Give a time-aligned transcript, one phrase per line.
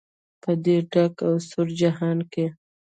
[0.41, 2.45] په دې ډک او سوړ جهان کې.